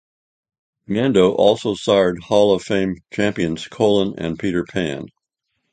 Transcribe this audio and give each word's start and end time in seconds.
Commando 0.87 1.31
also 1.33 1.75
sired 1.75 2.23
Hall 2.23 2.55
of 2.55 2.63
Fame 2.63 2.95
champions 3.13 3.67
Colin 3.67 4.15
and 4.17 4.39
Peter 4.39 4.63
Pan. 4.63 5.05